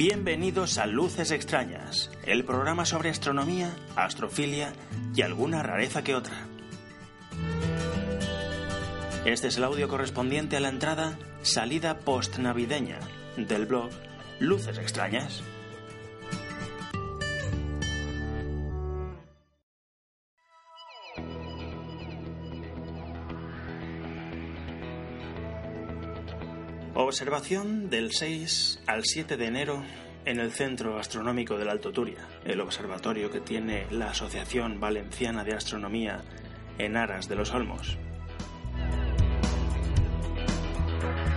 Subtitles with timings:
[0.00, 4.72] Bienvenidos a Luces Extrañas, el programa sobre astronomía, astrofilia
[5.14, 6.46] y alguna rareza que otra.
[9.26, 12.98] Este es el audio correspondiente a la entrada Salida post-navideña
[13.36, 13.90] del blog
[14.38, 15.42] Luces Extrañas.
[27.10, 29.82] Observación del 6 al 7 de enero
[30.26, 35.54] en el Centro Astronómico del Alto Turia, el observatorio que tiene la Asociación Valenciana de
[35.54, 36.22] Astronomía
[36.78, 37.98] en Aras de los Olmos.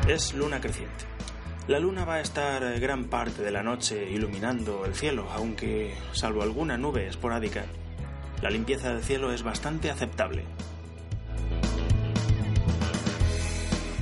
[0.07, 1.05] Es luna creciente.
[1.67, 6.43] La luna va a estar gran parte de la noche iluminando el cielo, aunque, salvo
[6.43, 7.65] alguna nube esporádica,
[8.43, 10.45] la limpieza del cielo es bastante aceptable.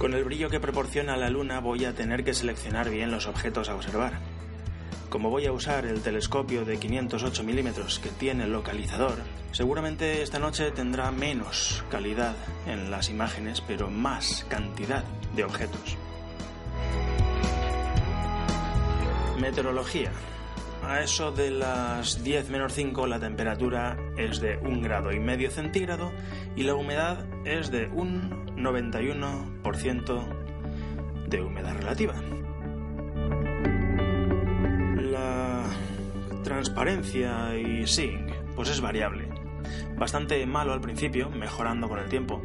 [0.02, 3.70] Con el brillo que proporciona la luna voy a tener que seleccionar bien los objetos
[3.70, 4.14] a observar.
[5.12, 9.20] Como voy a usar el telescopio de 508 milímetros que tiene el localizador,
[9.52, 12.36] seguramente esta noche tendrá menos calidad
[12.66, 15.04] en las imágenes, pero más cantidad
[15.36, 15.96] de objetos.
[19.40, 20.12] Meteorología.
[20.84, 25.52] A eso de las 10 menos 5 la temperatura es de 1 grado y medio
[25.52, 26.12] centígrado
[26.56, 30.24] y la humedad es de un 91%
[31.28, 32.16] de humedad relativa.
[34.98, 35.64] La
[36.44, 39.30] transparencia y sync pues es variable.
[39.98, 42.42] Bastante malo al principio, mejorando con el tiempo,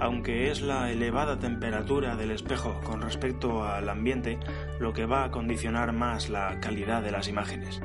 [0.00, 4.38] aunque es la elevada temperatura del espejo con respecto al ambiente
[4.80, 7.80] lo que va a condicionar más la calidad de las imágenes.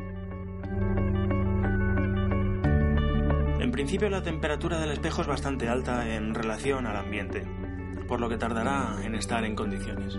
[3.68, 7.44] En principio la temperatura del espejo es bastante alta en relación al ambiente,
[8.08, 10.18] por lo que tardará en estar en condiciones.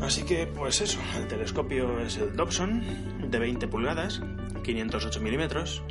[0.00, 2.82] Así que, pues eso, el telescopio es el Dobson
[3.30, 4.22] de 20 pulgadas,
[4.64, 5.82] 508 milímetros,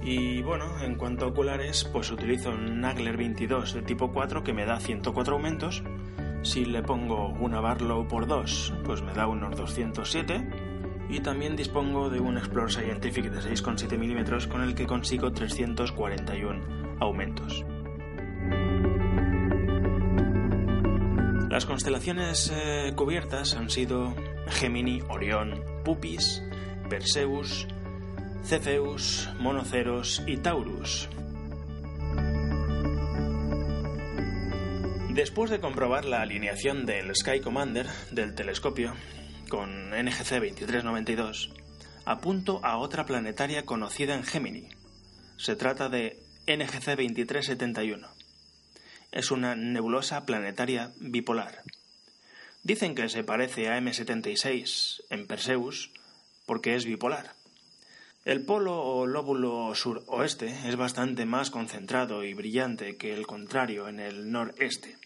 [0.00, 4.52] y bueno, en cuanto a oculares, pues utilizo un Nagler 22 de tipo 4 que
[4.52, 5.82] me da 104 aumentos.
[6.42, 10.67] Si le pongo una Barlow por 2, pues me da unos 207.
[11.08, 16.98] Y también dispongo de un Explore Scientific de 6,7 milímetros con el que consigo 341
[17.00, 17.64] aumentos.
[21.50, 24.14] Las constelaciones eh, cubiertas han sido
[24.48, 26.42] Gemini, Orión, Pupis,
[26.90, 27.66] Perseus,
[28.44, 31.08] Cefeus, Monoceros y Taurus.
[35.14, 38.92] Después de comprobar la alineación del Sky Commander del telescopio
[39.48, 41.50] con NGC 2392,
[42.04, 44.68] apunto a otra planetaria conocida en Gemini.
[45.36, 48.08] Se trata de NGC 2371.
[49.10, 51.62] Es una nebulosa planetaria bipolar.
[52.62, 55.90] Dicen que se parece a M76 en Perseus
[56.46, 57.34] porque es bipolar.
[58.24, 64.00] El polo o lóbulo suroeste es bastante más concentrado y brillante que el contrario en
[64.00, 64.98] el noreste.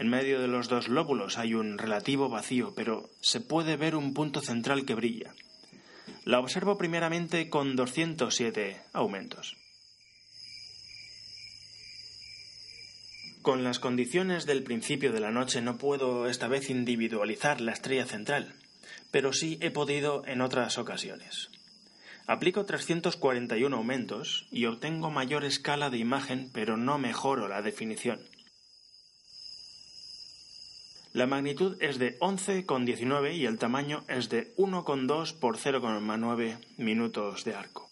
[0.00, 4.14] En medio de los dos lóbulos hay un relativo vacío, pero se puede ver un
[4.14, 5.34] punto central que brilla.
[6.24, 9.58] La observo primeramente con 207 aumentos.
[13.42, 18.06] Con las condiciones del principio de la noche no puedo esta vez individualizar la estrella
[18.06, 18.54] central,
[19.10, 21.50] pero sí he podido en otras ocasiones.
[22.26, 28.18] Aplico 341 aumentos y obtengo mayor escala de imagen, pero no mejoro la definición.
[31.12, 37.54] La magnitud es de 11,19 y el tamaño es de 1,2 por 0,9 minutos de
[37.54, 37.90] arco.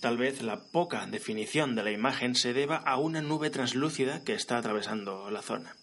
[0.00, 4.34] Tal vez la poca definición de la imagen se deba a una nube translúcida que
[4.34, 5.76] está atravesando la zona.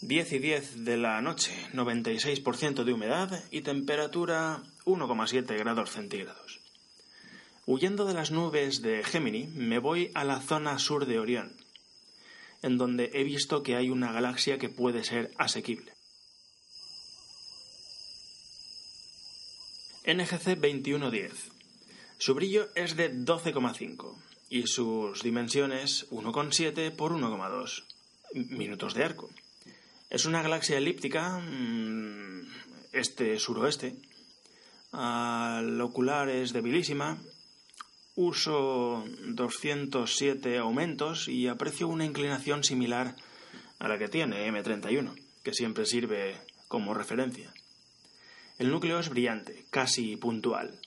[0.00, 6.57] 10 y 10 de la noche, 96% de humedad y temperatura 1,7 grados centígrados.
[7.70, 11.52] Huyendo de las nubes de Gemini, me voy a la zona sur de Orión,
[12.62, 15.92] en donde he visto que hay una galaxia que puede ser asequible.
[20.06, 21.30] NGC 2110.
[22.16, 24.16] Su brillo es de 12,5
[24.48, 27.84] y sus dimensiones 1,7 por 1,2
[28.48, 29.28] minutos de arco.
[30.08, 32.48] Es una galaxia elíptica mm,
[32.92, 33.94] este-suroeste.
[34.92, 37.18] Al ocular es debilísima.
[38.20, 43.14] Uso 207 aumentos y aprecio una inclinación similar
[43.78, 46.36] a la que tiene M31, que siempre sirve
[46.66, 47.54] como referencia.
[48.58, 50.80] El núcleo es brillante, casi puntual.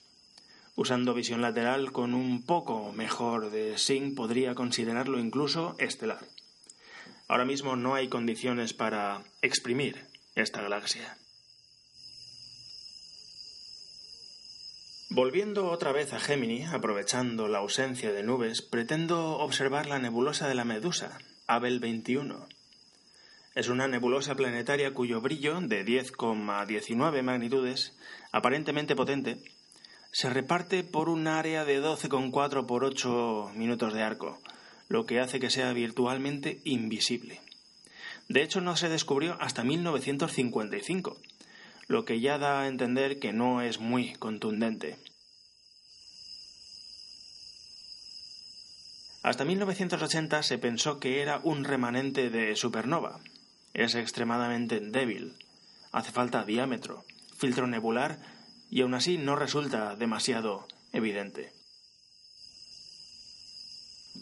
[0.76, 6.28] Usando visión lateral con un poco mejor de SINC podría considerarlo incluso estelar.
[7.30, 10.06] Ahora mismo no hay condiciones para exprimir
[10.36, 11.16] esta galaxia.
[15.14, 20.56] Volviendo otra vez a Gemini, aprovechando la ausencia de nubes, pretendo observar la nebulosa de
[20.56, 21.18] la Medusa,
[21.48, 22.48] Abel 21.
[23.54, 27.94] Es una nebulosa planetaria cuyo brillo, de 10,19 magnitudes,
[28.32, 29.44] aparentemente potente,
[30.14, 34.40] se reparte por un área de 12,4 por 8 minutos de arco,
[34.88, 37.42] lo que hace que sea virtualmente invisible.
[38.30, 41.18] De hecho, no se descubrió hasta 1955,
[41.92, 44.98] lo que ya da a entender que no es muy contundente.
[49.24, 53.20] Hasta 1980 se pensó que era un remanente de supernova,
[53.74, 55.36] es extremadamente débil.
[55.92, 57.04] Hace falta diámetro,
[57.38, 58.18] filtro nebular
[58.70, 61.52] y aún así no resulta demasiado evidente.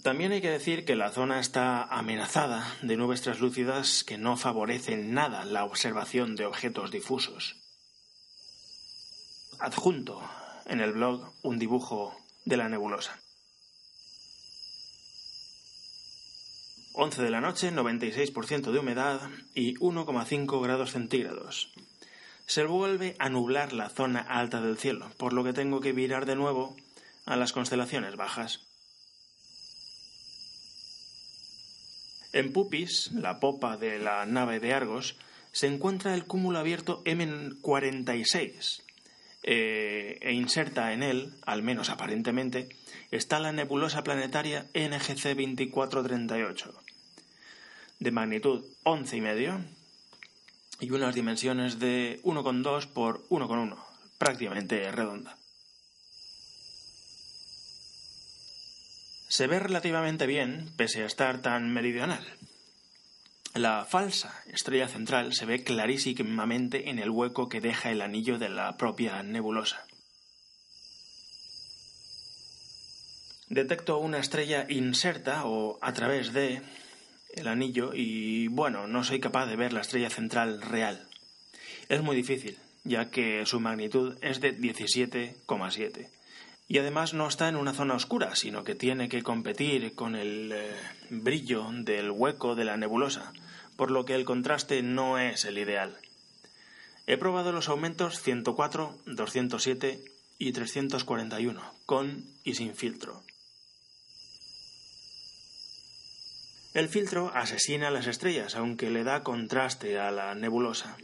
[0.03, 5.13] También hay que decir que la zona está amenazada de nubes translúcidas que no favorecen
[5.13, 7.57] nada la observación de objetos difusos.
[9.59, 10.21] Adjunto
[10.67, 12.15] en el blog un dibujo
[12.45, 13.19] de la nebulosa.
[16.93, 19.21] 11 de la noche, 96% de humedad
[19.53, 21.71] y 1,5 grados centígrados.
[22.45, 26.25] Se vuelve a nublar la zona alta del cielo, por lo que tengo que virar
[26.25, 26.75] de nuevo
[27.25, 28.68] a las constelaciones bajas.
[32.31, 35.15] En Pupis, la popa de la nave de Argos,
[35.51, 38.81] se encuentra el cúmulo abierto M46
[39.41, 42.69] eh, e inserta en él, al menos aparentemente,
[43.09, 46.73] está la nebulosa planetaria NGC 2438,
[47.99, 49.65] de magnitud 11,5
[50.81, 53.75] y unas dimensiones de 1,2 por 1,1,
[54.19, 55.38] prácticamente redonda.
[59.29, 62.25] Se ve relativamente bien, pese a estar tan meridional.
[63.53, 68.49] La falsa estrella central se ve clarísimamente en el hueco que deja el anillo de
[68.49, 69.85] la propia nebulosa.
[73.49, 76.63] Detecto una estrella inserta o a través de
[77.35, 81.07] el anillo y bueno, no soy capaz de ver la estrella central real.
[81.87, 86.18] Es muy difícil, ya que su magnitud es de 17,7.
[86.71, 90.51] Y además no está en una zona oscura, sino que tiene que competir con el
[90.53, 90.71] eh,
[91.09, 93.33] brillo del hueco de la nebulosa,
[93.75, 95.97] por lo que el contraste no es el ideal.
[97.07, 99.99] He probado los aumentos 104, 207
[100.37, 103.23] y 341, con y sin filtro.
[106.75, 110.97] El filtro asesina las estrellas, aunque le da contraste a la nebulosa.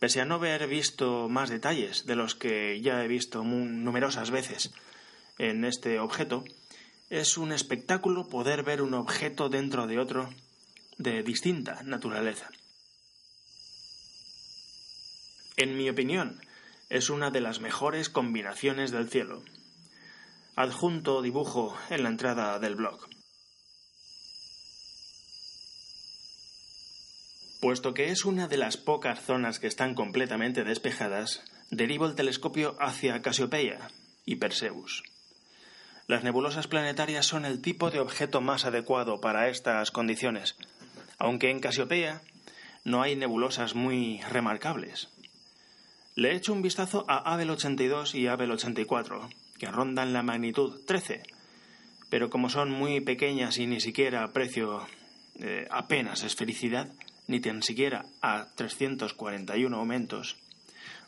[0.00, 4.72] Pese a no haber visto más detalles de los que ya he visto numerosas veces
[5.40, 6.44] en este objeto,
[7.08, 10.28] es un espectáculo poder ver un objeto dentro de otro
[10.98, 12.50] de distinta naturaleza.
[15.56, 16.40] En mi opinión,
[16.90, 19.42] es una de las mejores combinaciones del cielo.
[20.56, 23.08] Adjunto dibujo en la entrada del blog.
[27.62, 32.76] Puesto que es una de las pocas zonas que están completamente despejadas, derivo el telescopio
[32.78, 33.90] hacia Casiopeia
[34.26, 35.02] y Perseus.
[36.10, 40.56] Las nebulosas planetarias son el tipo de objeto más adecuado para estas condiciones,
[41.18, 42.20] aunque en Casiopeia
[42.82, 45.08] no hay nebulosas muy remarcables.
[46.16, 50.84] Le he hecho un vistazo a Abel 82 y Abel 84, que rondan la magnitud
[50.84, 51.22] 13,
[52.08, 54.84] pero como son muy pequeñas y ni siquiera aprecio
[55.38, 56.88] eh, apenas esfericidad,
[57.28, 60.38] ni tan siquiera a 341 aumentos,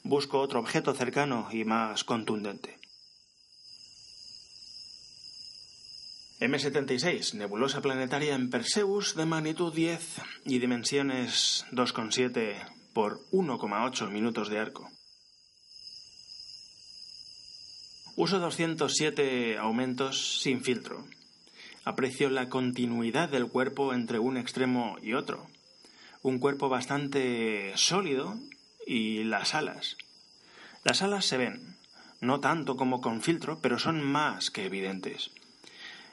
[0.05, 2.82] busco otro objeto cercano y más contundente.
[6.43, 10.01] M76, nebulosa planetaria en Perseus de magnitud 10
[10.45, 12.57] y dimensiones 2,7
[12.93, 14.91] por 1,8 minutos de arco.
[18.17, 21.07] Uso 207 aumentos sin filtro.
[21.85, 25.47] Aprecio la continuidad del cuerpo entre un extremo y otro.
[26.23, 28.37] Un cuerpo bastante sólido
[28.85, 29.97] y las alas.
[30.83, 31.77] Las alas se ven,
[32.21, 35.31] no tanto como con filtro, pero son más que evidentes.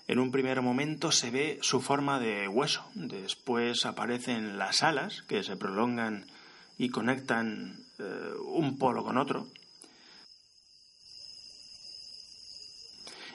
[0.10, 5.44] En un primer momento se ve su forma de hueso, después aparecen las alas que
[5.44, 6.25] se prolongan
[6.80, 9.46] y conectan eh, un polo con otro.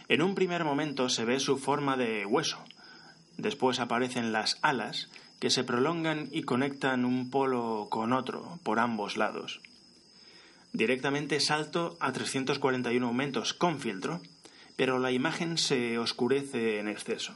[0.09, 2.59] En un primer momento se ve su forma de hueso,
[3.37, 9.16] después aparecen las alas que se prolongan y conectan un polo con otro por ambos
[9.16, 9.61] lados.
[10.73, 14.21] Directamente salto a 341 aumentos con filtro
[14.76, 17.35] pero la imagen se oscurece en exceso.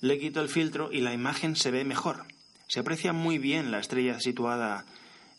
[0.00, 2.24] Le quito el filtro y la imagen se ve mejor.
[2.68, 4.84] Se aprecia muy bien la estrella situada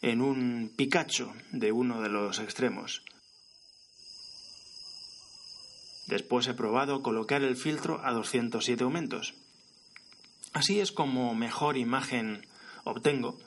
[0.02, 3.04] en un picacho de uno de los extremos.
[6.08, 9.34] Después he probado colocar el filtro a 207 aumentos.
[10.54, 12.46] Así es como mejor imagen
[12.84, 13.38] obtengo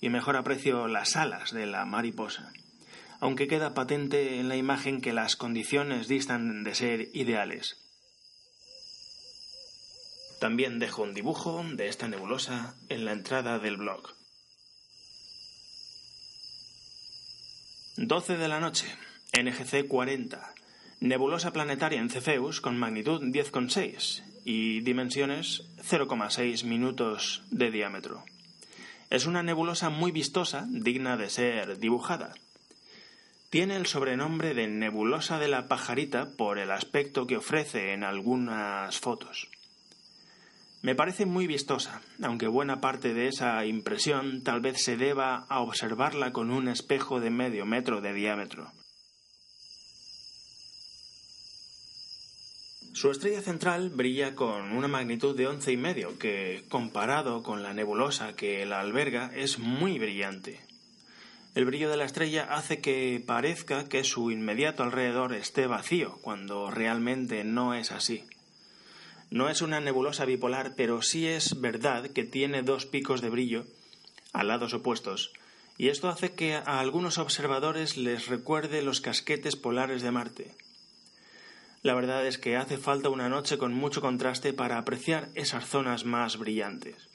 [0.00, 2.52] y mejor aprecio las alas de la mariposa
[3.20, 7.76] aunque queda patente en la imagen que las condiciones distan de ser ideales.
[10.40, 14.14] También dejo un dibujo de esta nebulosa en la entrada del blog.
[17.96, 18.86] 12 de la noche,
[19.32, 20.54] NGC 40,
[21.00, 28.22] nebulosa planetaria en Cefeus con magnitud 10,6 y dimensiones 0,6 minutos de diámetro.
[29.08, 32.34] Es una nebulosa muy vistosa, digna de ser dibujada.
[33.50, 38.98] Tiene el sobrenombre de nebulosa de la pajarita por el aspecto que ofrece en algunas
[38.98, 39.48] fotos.
[40.82, 45.60] Me parece muy vistosa, aunque buena parte de esa impresión tal vez se deba a
[45.60, 48.70] observarla con un espejo de medio metro de diámetro.
[52.92, 57.74] Su estrella central brilla con una magnitud de once y medio, que, comparado con la
[57.74, 60.65] nebulosa que la alberga, es muy brillante.
[61.56, 66.70] El brillo de la estrella hace que parezca que su inmediato alrededor esté vacío, cuando
[66.70, 68.26] realmente no es así.
[69.30, 73.64] No es una nebulosa bipolar, pero sí es verdad que tiene dos picos de brillo
[74.34, 75.32] a lados opuestos,
[75.78, 80.54] y esto hace que a algunos observadores les recuerde los casquetes polares de Marte.
[81.80, 86.04] La verdad es que hace falta una noche con mucho contraste para apreciar esas zonas
[86.04, 87.08] más brillantes.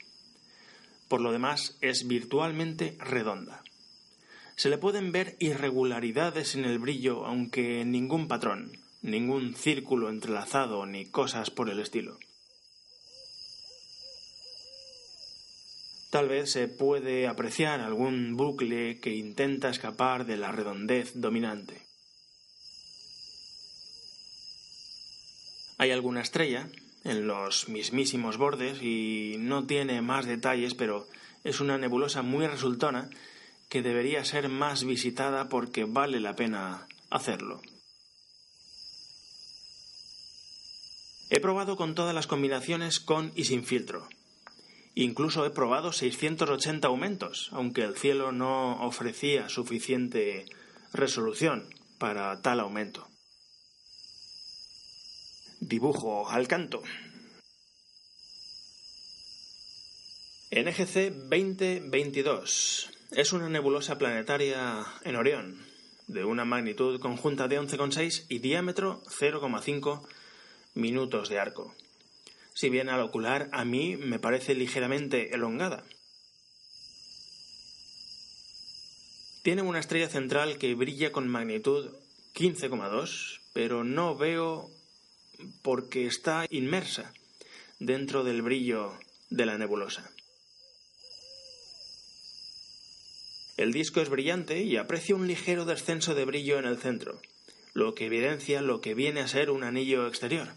[1.06, 3.62] Por lo demás, es virtualmente redonda.
[4.56, 11.06] Se le pueden ver irregularidades en el brillo, aunque ningún patrón, ningún círculo entrelazado ni
[11.06, 12.18] cosas por el estilo.
[16.10, 21.80] Tal vez se puede apreciar algún bucle que intenta escapar de la redondez dominante.
[25.78, 26.68] Hay alguna estrella
[27.04, 31.08] en los mismísimos bordes y no tiene más detalles, pero
[31.44, 33.08] es una nebulosa muy resultona
[33.72, 37.62] que debería ser más visitada porque vale la pena hacerlo.
[41.30, 44.06] He probado con todas las combinaciones con y sin filtro.
[44.94, 50.44] Incluso he probado 680 aumentos, aunque el cielo no ofrecía suficiente
[50.92, 53.08] resolución para tal aumento.
[55.60, 56.82] Dibujo al canto.
[60.50, 65.64] NGC 2022 es una nebulosa planetaria en Orión,
[66.06, 70.06] de una magnitud conjunta de 11,6 y diámetro 0,5
[70.74, 71.74] minutos de arco.
[72.54, 75.84] Si bien al ocular a mí me parece ligeramente elongada.
[79.42, 81.90] Tiene una estrella central que brilla con magnitud
[82.34, 84.70] 15,2, pero no veo
[85.62, 87.12] porque está inmersa
[87.78, 88.92] dentro del brillo
[89.30, 90.10] de la nebulosa.
[93.56, 97.20] El disco es brillante y aprecia un ligero descenso de brillo en el centro,
[97.74, 100.48] lo que evidencia lo que viene a ser un anillo exterior.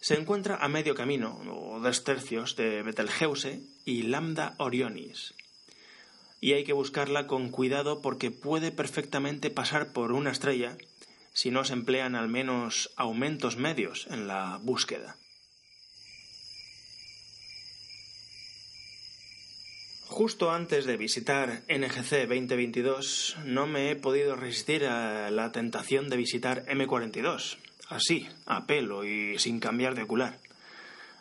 [0.00, 5.34] Se encuentra a medio camino, o dos tercios, de Betelgeuse y Lambda Orionis.
[6.40, 10.76] Y hay que buscarla con cuidado porque puede perfectamente pasar por una estrella
[11.32, 15.16] si no se emplean al menos aumentos medios en la búsqueda.
[20.18, 26.16] Justo antes de visitar NGC 2022 no me he podido resistir a la tentación de
[26.16, 27.58] visitar M42,
[27.88, 30.40] así, a pelo y sin cambiar de ocular.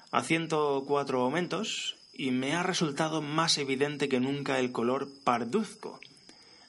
[0.09, 5.99] A 104 aumentos y me ha resultado más evidente que nunca el color parduzco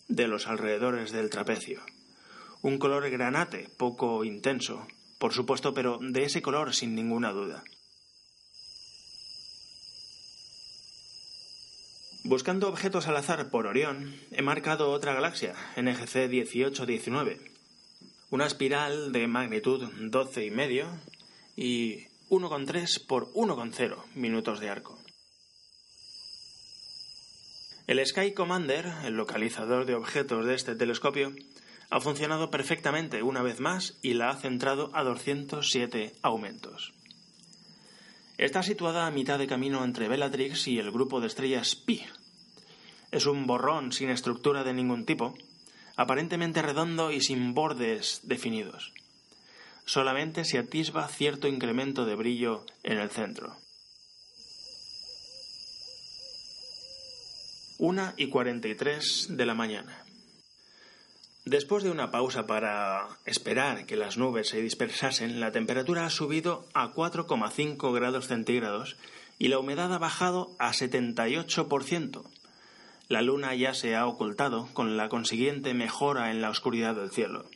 [0.08, 1.80] de los alrededores del trapecio.
[2.60, 4.86] un color granate poco intenso,
[5.18, 7.64] por supuesto, pero de ese color sin ninguna duda.
[12.24, 17.40] Buscando objetos al azar por Orión, he marcado otra galaxia, NGC 1819,
[18.30, 20.86] una espiral de magnitud 12,5
[21.56, 24.98] y 1,3 por 1,0 minutos de arco.
[27.86, 31.32] El Sky Commander, el localizador de objetos de este telescopio,
[31.88, 36.92] ha funcionado perfectamente una vez más y la ha centrado a 207 aumentos.
[38.38, 42.04] Está situada a mitad de camino entre Bellatrix y el grupo de estrellas Pi.
[43.10, 45.34] Es un borrón sin estructura de ningún tipo,
[45.96, 48.92] aparentemente redondo y sin bordes definidos.
[49.86, 53.56] Solamente se atisba cierto incremento de brillo en el centro.
[57.78, 60.04] Una y cuarenta de la mañana.
[61.48, 66.66] Después de una pausa para esperar que las nubes se dispersasen, la temperatura ha subido
[66.74, 68.98] a 4,5 grados centígrados
[69.38, 72.22] y la humedad ha bajado a 78%.
[73.08, 77.46] La luna ya se ha ocultado, con la consiguiente mejora en la oscuridad del cielo.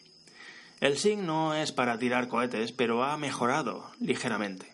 [0.80, 4.72] El SIG no es para tirar cohetes, pero ha mejorado ligeramente.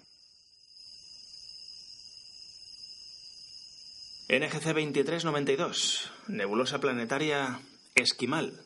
[4.28, 7.58] NGC 2392, nebulosa planetaria
[7.96, 8.62] Esquimal,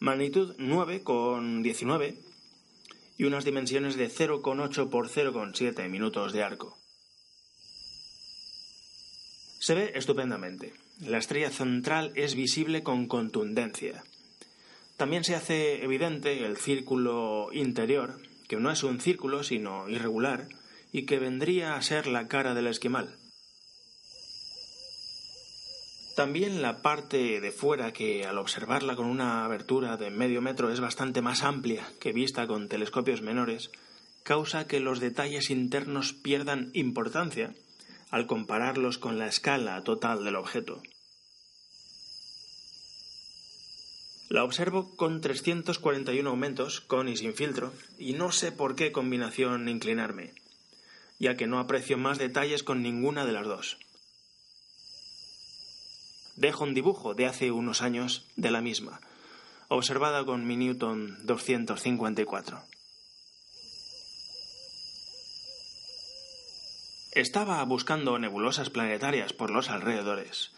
[0.00, 2.16] magnitud 9,19
[3.16, 6.76] y unas dimensiones de 0,8 por 0,7 minutos de arco.
[9.58, 10.74] Se ve estupendamente.
[11.00, 14.04] La estrella central es visible con contundencia.
[14.96, 20.48] También se hace evidente el círculo interior, que no es un círculo sino irregular,
[20.92, 23.16] y que vendría a ser la cara del esquimal.
[26.14, 30.78] También la parte de fuera, que al observarla con una abertura de medio metro es
[30.78, 33.72] bastante más amplia que vista con telescopios menores,
[34.22, 37.52] causa que los detalles internos pierdan importancia
[38.10, 40.80] al compararlos con la escala total del objeto.
[44.28, 49.68] La observo con 341 aumentos, con y sin filtro, y no sé por qué combinación
[49.68, 50.32] inclinarme,
[51.18, 53.78] ya que no aprecio más detalles con ninguna de las dos
[56.36, 59.00] dejo un dibujo de hace unos años de la misma,
[59.68, 62.62] observada con mi Newton 254.
[67.12, 70.50] Estaba buscando nebulosas planetarias por los alrededores.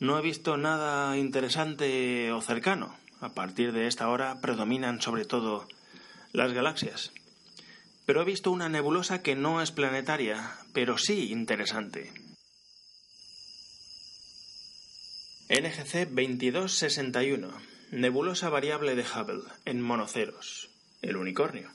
[0.00, 2.94] No he visto nada interesante o cercano.
[3.22, 5.66] A partir de esta hora predominan sobre todo
[6.32, 7.12] las galaxias.
[8.04, 12.12] Pero he visto una nebulosa que no es planetaria, pero sí interesante.
[15.54, 17.48] NGC 2261,
[17.92, 20.68] nebulosa variable de Hubble, en monoceros,
[21.00, 21.70] el unicornio.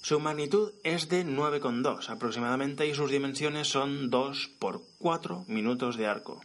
[0.00, 6.06] Su magnitud es de 9,2 aproximadamente y sus dimensiones son 2 por 4 minutos de
[6.06, 6.40] arco.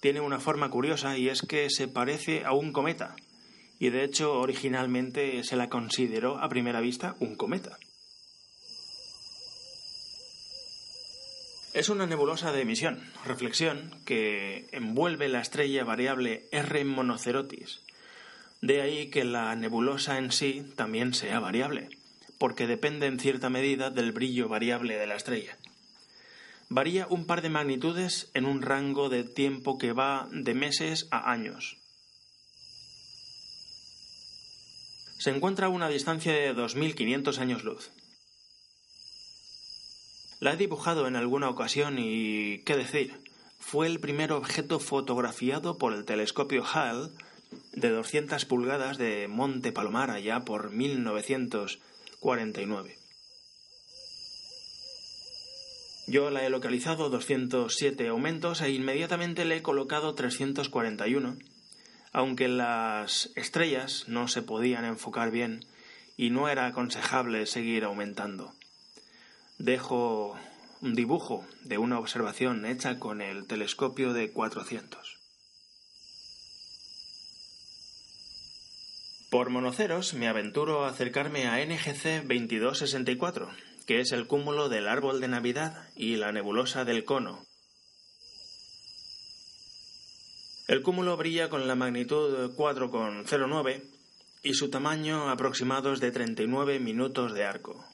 [0.00, 3.14] Tiene una forma curiosa y es que se parece a un cometa,
[3.78, 7.78] y de hecho originalmente se la consideró a primera vista un cometa.
[11.74, 17.80] Es una nebulosa de emisión, reflexión, que envuelve la estrella variable R Monocerotis.
[18.60, 21.88] De ahí que la nebulosa en sí también sea variable,
[22.38, 25.58] porque depende en cierta medida del brillo variable de la estrella.
[26.68, 31.32] Varía un par de magnitudes en un rango de tiempo que va de meses a
[31.32, 31.76] años.
[35.18, 37.90] Se encuentra a una distancia de 2.500 años luz.
[40.44, 43.18] La he dibujado en alguna ocasión y, qué decir,
[43.58, 47.10] fue el primer objeto fotografiado por el telescopio Hall
[47.72, 52.98] de 200 pulgadas de Monte Palomar allá por 1949.
[56.08, 61.38] Yo la he localizado 207 aumentos e inmediatamente le he colocado 341,
[62.12, 65.64] aunque las estrellas no se podían enfocar bien
[66.18, 68.52] y no era aconsejable seguir aumentando
[69.58, 70.36] dejo
[70.80, 75.18] un dibujo de una observación hecha con el telescopio de 400.
[79.30, 83.50] Por monoceros me aventuro a acercarme a NGC 2264,
[83.86, 87.44] que es el cúmulo del árbol de Navidad y la nebulosa del cono.
[90.68, 93.82] El cúmulo brilla con la magnitud 4,09
[94.42, 97.84] y su tamaño aproximado es de 39 minutos de arco.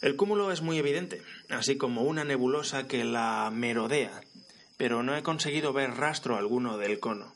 [0.00, 4.22] El cúmulo es muy evidente, así como una nebulosa que la merodea,
[4.78, 7.34] pero no he conseguido ver rastro alguno del cono.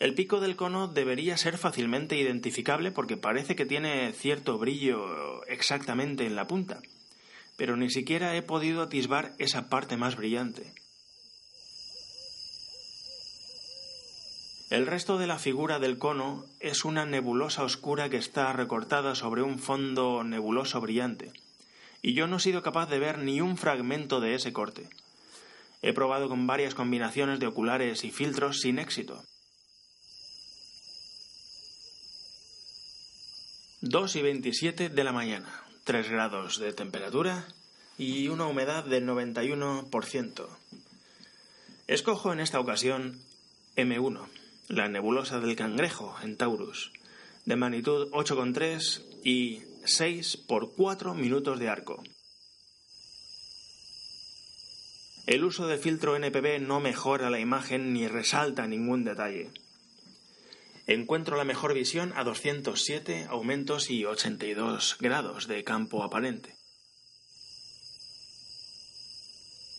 [0.00, 6.26] El pico del cono debería ser fácilmente identificable porque parece que tiene cierto brillo exactamente
[6.26, 6.80] en la punta,
[7.56, 10.74] pero ni siquiera he podido atisbar esa parte más brillante.
[14.70, 19.42] El resto de la figura del cono es una nebulosa oscura que está recortada sobre
[19.42, 21.30] un fondo nebuloso brillante,
[22.02, 24.88] y yo no he sido capaz de ver ni un fragmento de ese corte.
[25.80, 29.22] He probado con varias combinaciones de oculares y filtros sin éxito.
[33.80, 37.48] 2 y 27 de la mañana, 3 grados de temperatura
[37.98, 40.46] y una humedad del 91%.
[41.88, 43.20] Escojo en esta ocasión
[43.76, 44.28] M1,
[44.68, 46.92] la nebulosa del cangrejo en Taurus,
[47.44, 52.02] de magnitud 8,3 y 6 por 4 minutos de arco.
[55.26, 59.50] El uso de filtro NPB no mejora la imagen ni resalta ningún detalle.
[60.86, 66.56] Encuentro la mejor visión a 207 aumentos y 82 grados de campo aparente.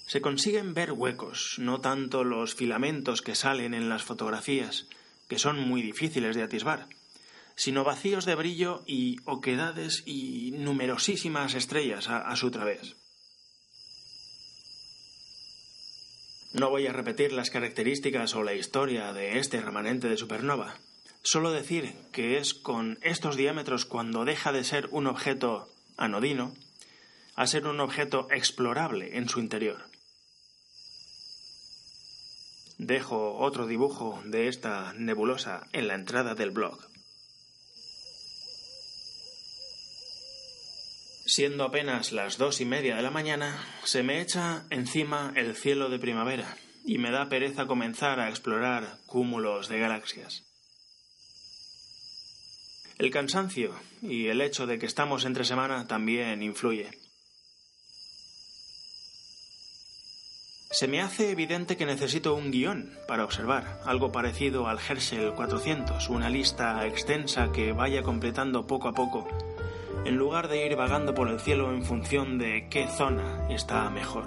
[0.07, 4.87] Se consiguen ver huecos, no tanto los filamentos que salen en las fotografías,
[5.27, 6.87] que son muy difíciles de atisbar,
[7.55, 12.95] sino vacíos de brillo y oquedades y numerosísimas estrellas a, su través.
[16.53, 20.77] No voy a repetir las características o la historia de este remanente de supernova.
[21.23, 26.53] Solo decir que es con estos diámetros cuando deja de ser un objeto anodino
[27.35, 29.85] a ser un objeto explorable en su interior.
[32.77, 36.92] Dejo otro dibujo de esta nebulosa en la entrada del blog.
[41.35, 45.89] Siendo apenas las dos y media de la mañana, se me echa encima el cielo
[45.89, 50.43] de primavera y me da pereza comenzar a explorar cúmulos de galaxias.
[52.99, 56.91] El cansancio y el hecho de que estamos entre semana también influye.
[60.69, 66.09] Se me hace evidente que necesito un guion para observar, algo parecido al Herschel 400,
[66.09, 69.27] una lista extensa que vaya completando poco a poco,
[70.05, 74.25] en lugar de ir vagando por el cielo en función de qué zona está mejor.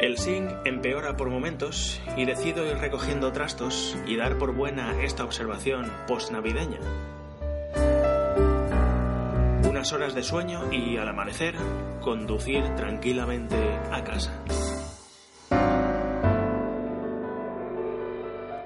[0.00, 5.24] El SING empeora por momentos y decido ir recogiendo trastos y dar por buena esta
[5.24, 6.78] observación post-navideña
[9.78, 11.54] unas horas de sueño y al amanecer
[12.00, 13.56] conducir tranquilamente
[13.92, 14.42] a casa.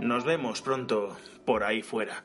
[0.00, 2.24] Nos vemos pronto por ahí fuera.